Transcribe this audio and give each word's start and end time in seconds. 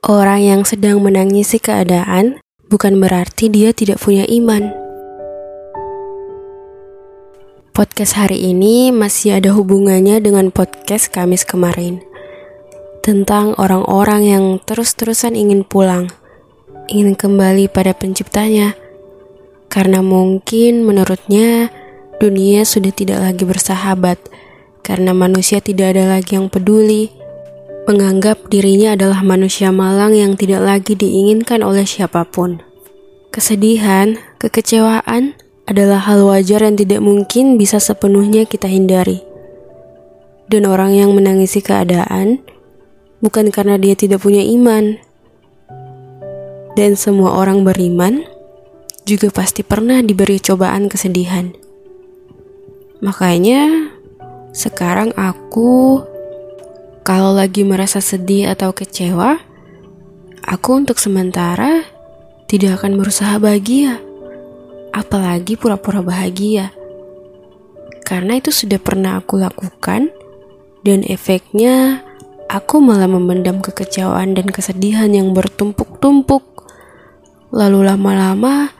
Orang 0.00 0.40
yang 0.40 0.64
sedang 0.64 1.04
menangisi 1.04 1.60
keadaan 1.60 2.40
bukan 2.72 3.04
berarti 3.04 3.52
dia 3.52 3.76
tidak 3.76 4.00
punya 4.00 4.24
iman. 4.32 4.72
Podcast 7.76 8.16
hari 8.16 8.48
ini 8.48 8.96
masih 8.96 9.36
ada 9.36 9.52
hubungannya 9.52 10.24
dengan 10.24 10.48
podcast 10.56 11.12
Kamis 11.12 11.44
kemarin 11.44 12.00
tentang 13.04 13.52
orang-orang 13.60 14.24
yang 14.24 14.44
terus-terusan 14.64 15.36
ingin 15.36 15.68
pulang, 15.68 16.08
ingin 16.88 17.12
kembali 17.12 17.68
pada 17.68 17.92
penciptanya, 17.92 18.72
karena 19.68 20.00
mungkin 20.00 20.80
menurutnya 20.80 21.68
dunia 22.16 22.64
sudah 22.64 22.96
tidak 22.96 23.20
lagi 23.20 23.44
bersahabat, 23.44 24.16
karena 24.80 25.12
manusia 25.12 25.60
tidak 25.60 25.92
ada 25.92 26.08
lagi 26.08 26.40
yang 26.40 26.48
peduli 26.48 27.19
menganggap 27.90 28.46
dirinya 28.46 28.94
adalah 28.94 29.26
manusia 29.26 29.74
malang 29.74 30.14
yang 30.14 30.38
tidak 30.38 30.62
lagi 30.62 30.94
diinginkan 30.94 31.66
oleh 31.66 31.82
siapa 31.82 32.22
pun. 32.22 32.62
Kesedihan, 33.34 34.14
kekecewaan 34.38 35.34
adalah 35.66 35.98
hal 36.06 36.22
wajar 36.22 36.62
yang 36.62 36.78
tidak 36.78 37.02
mungkin 37.02 37.58
bisa 37.58 37.82
sepenuhnya 37.82 38.46
kita 38.46 38.70
hindari. 38.70 39.26
Dan 40.46 40.70
orang 40.70 40.94
yang 40.94 41.10
menangisi 41.10 41.58
keadaan 41.58 42.38
bukan 43.18 43.50
karena 43.50 43.74
dia 43.74 43.98
tidak 43.98 44.22
punya 44.22 44.46
iman. 44.46 45.02
Dan 46.78 46.94
semua 46.94 47.34
orang 47.42 47.66
beriman 47.66 48.22
juga 49.02 49.34
pasti 49.34 49.66
pernah 49.66 49.98
diberi 49.98 50.38
cobaan 50.38 50.86
kesedihan. 50.86 51.50
Makanya 53.02 53.90
sekarang 54.54 55.14
aku 55.14 56.02
kalau 57.00 57.32
lagi 57.32 57.64
merasa 57.64 58.04
sedih 58.04 58.52
atau 58.52 58.76
kecewa, 58.76 59.40
aku 60.44 60.70
untuk 60.76 61.00
sementara 61.00 61.80
tidak 62.44 62.82
akan 62.82 63.00
berusaha 63.00 63.40
bahagia, 63.40 64.04
apalagi 64.92 65.56
pura-pura 65.56 66.04
bahagia. 66.04 66.76
Karena 68.04 68.36
itu 68.36 68.52
sudah 68.52 68.76
pernah 68.76 69.16
aku 69.16 69.40
lakukan, 69.40 70.12
dan 70.84 71.00
efeknya 71.08 72.04
aku 72.52 72.84
malah 72.84 73.08
memendam 73.08 73.64
kekecewaan 73.64 74.36
dan 74.36 74.52
kesedihan 74.52 75.08
yang 75.08 75.32
bertumpuk-tumpuk. 75.32 76.44
Lalu 77.48 77.88
lama-lama 77.88 78.76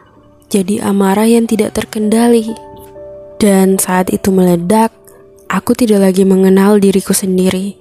jadi 0.52 0.84
amarah 0.84 1.24
yang 1.24 1.48
tidak 1.48 1.72
terkendali. 1.72 2.52
Dan 3.40 3.80
saat 3.80 4.12
itu 4.12 4.28
meledak, 4.28 4.92
aku 5.48 5.72
tidak 5.72 6.12
lagi 6.12 6.28
mengenal 6.28 6.77
diriku 6.77 7.16
sendiri 7.16 7.80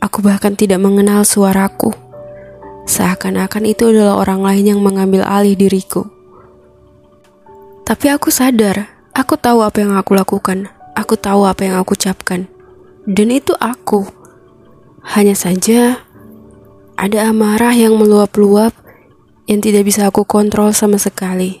Aku 0.00 0.24
bahkan 0.24 0.56
tidak 0.56 0.80
mengenal 0.80 1.28
suaraku. 1.28 1.92
Seakan-akan 2.88 3.68
itu 3.68 3.92
adalah 3.92 4.16
orang 4.16 4.40
lain 4.40 4.64
yang 4.72 4.80
mengambil 4.80 5.28
alih 5.28 5.52
diriku. 5.52 6.08
Tapi 7.84 8.06
aku 8.08 8.32
sadar, 8.32 8.88
aku 9.12 9.36
tahu 9.36 9.60
apa 9.60 9.84
yang 9.84 9.92
aku 10.00 10.16
lakukan. 10.16 10.72
Aku 10.96 11.20
tahu 11.20 11.44
apa 11.44 11.68
yang 11.68 11.76
aku 11.76 11.92
ucapkan. 11.92 12.48
Dan 13.04 13.28
itu 13.28 13.52
aku. 13.60 14.08
Hanya 15.04 15.36
saja 15.36 16.00
ada 16.96 17.28
amarah 17.28 17.76
yang 17.76 17.96
meluap-luap 18.00 18.72
yang 19.44 19.60
tidak 19.60 19.84
bisa 19.84 20.08
aku 20.08 20.24
kontrol 20.24 20.72
sama 20.72 20.96
sekali. 20.96 21.60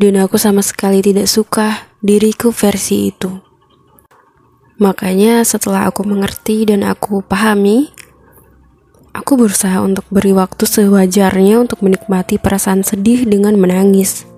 Dan 0.00 0.16
aku 0.16 0.40
sama 0.40 0.64
sekali 0.64 1.04
tidak 1.04 1.28
suka 1.28 1.92
diriku 2.00 2.52
versi 2.52 3.12
itu. 3.12 3.45
Makanya 4.76 5.40
setelah 5.40 5.88
aku 5.88 6.04
mengerti 6.04 6.68
dan 6.68 6.84
aku 6.84 7.24
pahami, 7.24 7.88
aku 9.16 9.40
berusaha 9.40 9.80
untuk 9.80 10.04
beri 10.12 10.36
waktu 10.36 10.68
sewajarnya 10.68 11.64
untuk 11.64 11.80
menikmati 11.80 12.36
perasaan 12.36 12.84
sedih 12.84 13.24
dengan 13.24 13.56
menangis. 13.56 14.28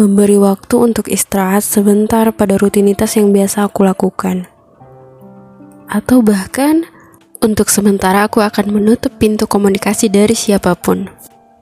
Memberi 0.00 0.40
waktu 0.40 0.80
untuk 0.80 1.12
istirahat 1.12 1.62
sebentar 1.62 2.32
pada 2.32 2.56
rutinitas 2.56 3.14
yang 3.20 3.28
biasa 3.28 3.68
aku 3.68 3.84
lakukan. 3.84 4.48
Atau 5.84 6.24
bahkan 6.24 6.88
untuk 7.44 7.68
sementara 7.68 8.24
aku 8.24 8.40
akan 8.40 8.72
menutup 8.72 9.12
pintu 9.20 9.44
komunikasi 9.44 10.08
dari 10.08 10.32
siapa 10.32 10.72
pun. 10.80 11.12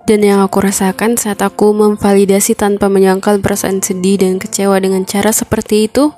Dan 0.06 0.22
yang 0.22 0.43
aku 0.43 0.62
rasakan 0.62 1.19
saat 1.19 1.43
aku 1.43 1.75
memvalidasi 1.75 2.55
tanpa 2.55 2.87
menyangkal 2.87 3.43
perasaan 3.43 3.83
sedih 3.83 4.22
dan 4.22 4.38
kecewa 4.38 4.78
dengan 4.78 5.03
cara 5.06 5.34
seperti 5.34 5.91
itu, 5.91 6.11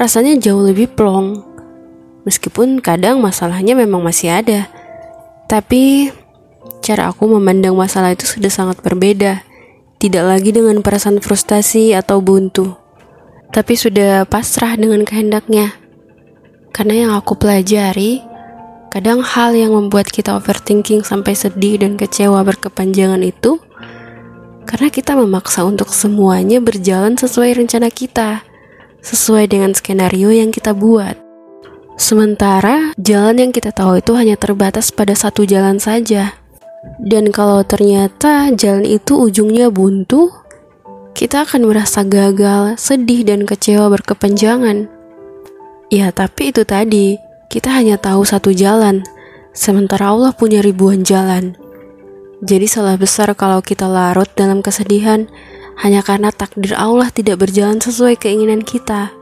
rasanya 0.00 0.40
jauh 0.40 0.64
lebih 0.64 0.88
plong. 0.96 1.44
Meskipun 2.24 2.80
kadang 2.80 3.20
masalahnya 3.20 3.76
memang 3.76 4.00
masih 4.00 4.32
ada, 4.32 4.64
tapi 5.44 6.08
cara 6.80 7.12
aku 7.12 7.28
memandang 7.28 7.76
masalah 7.76 8.16
itu 8.16 8.24
sudah 8.24 8.48
sangat 8.48 8.80
berbeda. 8.80 9.44
Tidak 10.00 10.24
lagi 10.24 10.56
dengan 10.56 10.80
perasaan 10.80 11.20
frustasi 11.20 11.92
atau 11.92 12.24
buntu, 12.24 12.72
tapi 13.52 13.76
sudah 13.76 14.24
pasrah 14.24 14.80
dengan 14.80 15.04
kehendaknya. 15.04 15.76
Karena 16.72 17.04
yang 17.04 17.12
aku 17.12 17.36
pelajari, 17.36 18.24
kadang 18.88 19.20
hal 19.20 19.52
yang 19.52 19.76
membuat 19.76 20.08
kita 20.08 20.32
overthinking 20.40 21.04
sampai 21.04 21.36
sedih 21.36 21.76
dan 21.84 22.00
kecewa 22.00 22.40
berkepanjangan 22.40 23.20
itu 23.20 23.60
karena 24.64 24.88
kita 24.88 25.18
memaksa 25.18 25.66
untuk 25.66 25.90
semuanya 25.92 26.62
berjalan 26.62 27.18
sesuai 27.18 27.58
rencana 27.58 27.90
kita 27.90 28.49
sesuai 29.00 29.50
dengan 29.50 29.72
skenario 29.72 30.32
yang 30.32 30.52
kita 30.52 30.72
buat. 30.76 31.16
Sementara 32.00 32.96
jalan 32.96 33.36
yang 33.36 33.52
kita 33.52 33.76
tahu 33.76 34.00
itu 34.00 34.16
hanya 34.16 34.40
terbatas 34.40 34.88
pada 34.88 35.12
satu 35.12 35.44
jalan 35.44 35.76
saja. 35.76 36.32
Dan 36.96 37.28
kalau 37.28 37.60
ternyata 37.60 38.48
jalan 38.56 38.88
itu 38.88 39.20
ujungnya 39.20 39.68
buntu, 39.68 40.32
kita 41.12 41.44
akan 41.44 41.68
merasa 41.68 42.00
gagal, 42.00 42.80
sedih, 42.80 43.28
dan 43.28 43.44
kecewa 43.44 43.92
berkepanjangan. 43.92 44.88
Ya, 45.92 46.08
tapi 46.08 46.56
itu 46.56 46.64
tadi, 46.64 47.20
kita 47.52 47.68
hanya 47.68 48.00
tahu 48.00 48.24
satu 48.24 48.54
jalan, 48.56 49.04
sementara 49.52 50.08
Allah 50.14 50.32
punya 50.32 50.64
ribuan 50.64 51.04
jalan. 51.04 51.58
Jadi 52.40 52.64
salah 52.64 52.96
besar 52.96 53.36
kalau 53.36 53.60
kita 53.60 53.84
larut 53.84 54.30
dalam 54.32 54.64
kesedihan 54.64 55.28
hanya 55.80 56.04
karena 56.04 56.28
takdir 56.28 56.76
Allah 56.76 57.08
tidak 57.08 57.40
berjalan 57.40 57.80
sesuai 57.80 58.20
keinginan 58.20 58.60
kita. 58.60 59.16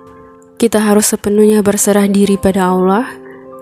Kita 0.59 0.83
harus 0.83 1.15
sepenuhnya 1.15 1.63
berserah 1.63 2.11
diri 2.11 2.35
pada 2.35 2.75
Allah, 2.75 3.07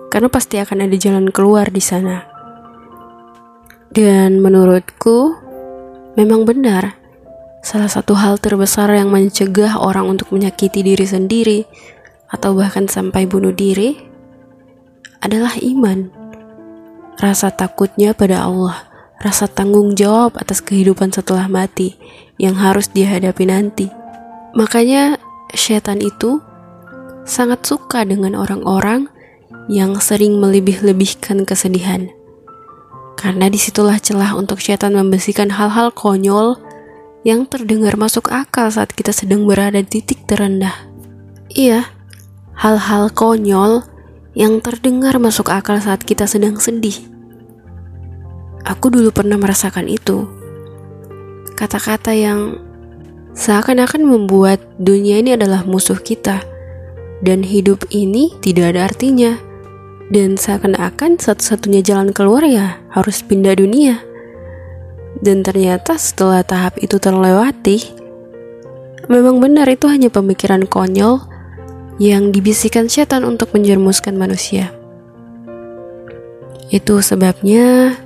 karena 0.08 0.32
pasti 0.32 0.56
akan 0.56 0.88
ada 0.88 0.96
jalan 0.96 1.28
keluar 1.28 1.68
di 1.68 1.84
sana. 1.84 2.24
Dan 3.92 4.40
menurutku, 4.40 5.36
memang 6.16 6.48
benar, 6.48 6.96
salah 7.60 7.92
satu 7.92 8.16
hal 8.16 8.40
terbesar 8.40 8.88
yang 8.96 9.12
mencegah 9.12 9.76
orang 9.76 10.08
untuk 10.08 10.32
menyakiti 10.32 10.80
diri 10.80 11.04
sendiri 11.04 11.60
atau 12.32 12.56
bahkan 12.56 12.88
sampai 12.88 13.28
bunuh 13.28 13.52
diri 13.52 13.92
adalah 15.20 15.52
iman. 15.60 16.08
Rasa 17.20 17.52
takutnya 17.52 18.16
pada 18.16 18.44
Allah 18.44 18.95
rasa 19.20 19.48
tanggung 19.48 19.96
jawab 19.96 20.36
atas 20.36 20.60
kehidupan 20.60 21.12
setelah 21.12 21.48
mati 21.48 21.96
yang 22.36 22.56
harus 22.56 22.92
dihadapi 22.92 23.48
nanti. 23.48 23.88
Makanya 24.52 25.20
setan 25.52 26.04
itu 26.04 26.40
sangat 27.24 27.64
suka 27.64 28.04
dengan 28.04 28.36
orang-orang 28.36 29.08
yang 29.66 29.98
sering 29.98 30.38
melebih-lebihkan 30.38 31.48
kesedihan. 31.48 32.12
Karena 33.16 33.48
di 33.48 33.56
situlah 33.56 33.96
celah 33.96 34.36
untuk 34.36 34.60
setan 34.60 34.94
membersihkan 34.94 35.48
hal-hal 35.56 35.90
konyol 35.90 36.60
yang 37.26 37.48
terdengar 37.48 37.96
masuk 37.98 38.30
akal 38.30 38.68
saat 38.70 38.92
kita 38.92 39.10
sedang 39.10 39.48
berada 39.48 39.80
di 39.80 39.88
titik 39.88 40.28
terendah. 40.28 40.86
Iya, 41.50 41.88
hal-hal 42.54 43.10
konyol 43.10 43.82
yang 44.36 44.60
terdengar 44.60 45.16
masuk 45.16 45.48
akal 45.48 45.80
saat 45.80 46.04
kita 46.04 46.28
sedang 46.28 46.60
sedih 46.60 47.15
Aku 48.66 48.90
dulu 48.90 49.14
pernah 49.14 49.38
merasakan 49.38 49.86
itu. 49.86 50.26
Kata-kata 51.54 52.10
yang 52.10 52.58
seakan-akan 53.30 54.02
membuat 54.02 54.58
dunia 54.82 55.22
ini 55.22 55.38
adalah 55.38 55.62
musuh 55.62 56.02
kita, 56.02 56.42
dan 57.22 57.46
hidup 57.46 57.86
ini 57.94 58.34
tidak 58.42 58.74
ada 58.74 58.90
artinya. 58.90 59.38
Dan 60.10 60.34
seakan-akan 60.34 61.18
satu-satunya 61.18 61.82
jalan 61.82 62.10
keluar 62.10 62.42
ya 62.46 62.78
harus 62.94 63.22
pindah 63.22 63.54
dunia. 63.58 64.02
Dan 65.22 65.46
ternyata 65.46 65.94
setelah 65.94 66.42
tahap 66.42 66.78
itu 66.82 66.98
terlewati, 66.98 67.94
memang 69.06 69.38
benar 69.38 69.66
itu 69.70 69.86
hanya 69.86 70.10
pemikiran 70.10 70.66
konyol 70.66 71.22
yang 72.02 72.34
dibisikkan 72.34 72.90
setan 72.90 73.22
untuk 73.22 73.54
menjermuskan 73.54 74.14
manusia. 74.14 74.74
Itu 76.68 76.98
sebabnya 76.98 77.96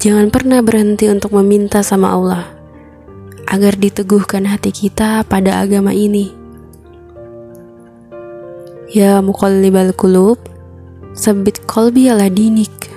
Jangan 0.00 0.32
pernah 0.32 0.64
berhenti 0.64 1.12
untuk 1.12 1.36
meminta 1.36 1.84
sama 1.84 2.16
Allah 2.16 2.48
agar 3.44 3.76
diteguhkan 3.76 4.48
hati 4.48 4.72
kita 4.72 5.28
pada 5.28 5.60
agama 5.60 5.92
ini. 5.92 6.32
Ya 8.88 9.20
muqallibal 9.20 9.92
qulub, 9.92 10.40
sabit 11.12 11.60
qalbi 11.68 12.08
ala 12.08 12.32
dinik. 12.32 12.89